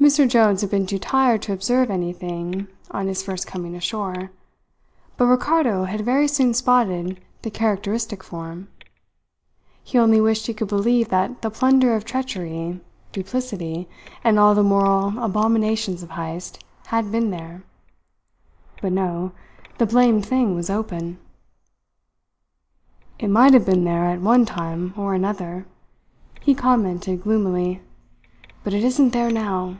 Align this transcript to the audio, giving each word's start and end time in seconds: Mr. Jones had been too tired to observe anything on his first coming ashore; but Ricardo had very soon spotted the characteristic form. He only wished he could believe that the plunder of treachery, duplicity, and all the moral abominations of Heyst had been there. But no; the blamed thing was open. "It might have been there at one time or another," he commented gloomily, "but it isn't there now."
Mr. 0.00 0.28
Jones 0.28 0.60
had 0.60 0.68
been 0.68 0.84
too 0.84 0.98
tired 0.98 1.40
to 1.40 1.50
observe 1.54 1.90
anything 1.90 2.66
on 2.90 3.06
his 3.06 3.22
first 3.22 3.46
coming 3.46 3.74
ashore; 3.74 4.30
but 5.16 5.24
Ricardo 5.24 5.84
had 5.84 6.02
very 6.02 6.28
soon 6.28 6.52
spotted 6.52 7.18
the 7.40 7.50
characteristic 7.50 8.22
form. 8.22 8.68
He 9.82 9.96
only 9.96 10.20
wished 10.20 10.46
he 10.46 10.52
could 10.52 10.68
believe 10.68 11.08
that 11.08 11.40
the 11.40 11.48
plunder 11.48 11.94
of 11.96 12.04
treachery, 12.04 12.78
duplicity, 13.12 13.88
and 14.22 14.38
all 14.38 14.54
the 14.54 14.62
moral 14.62 15.18
abominations 15.24 16.02
of 16.02 16.10
Heyst 16.10 16.62
had 16.88 17.10
been 17.10 17.30
there. 17.30 17.62
But 18.82 18.92
no; 18.92 19.32
the 19.78 19.86
blamed 19.86 20.26
thing 20.26 20.54
was 20.54 20.68
open. 20.68 21.18
"It 23.18 23.28
might 23.28 23.54
have 23.54 23.64
been 23.64 23.84
there 23.84 24.04
at 24.04 24.20
one 24.20 24.44
time 24.44 24.92
or 24.98 25.14
another," 25.14 25.64
he 26.42 26.54
commented 26.54 27.22
gloomily, 27.22 27.80
"but 28.62 28.74
it 28.74 28.84
isn't 28.84 29.14
there 29.14 29.30
now." 29.30 29.78